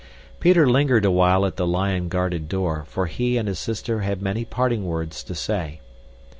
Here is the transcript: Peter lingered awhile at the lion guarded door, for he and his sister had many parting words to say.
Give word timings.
Peter 0.39 0.67
lingered 0.67 1.05
awhile 1.05 1.45
at 1.45 1.57
the 1.57 1.67
lion 1.67 2.07
guarded 2.07 2.49
door, 2.49 2.83
for 2.87 3.05
he 3.05 3.37
and 3.37 3.47
his 3.47 3.59
sister 3.59 3.99
had 3.99 4.19
many 4.19 4.43
parting 4.43 4.83
words 4.83 5.23
to 5.23 5.35
say. 5.35 5.79